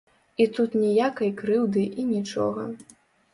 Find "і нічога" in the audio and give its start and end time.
1.99-2.67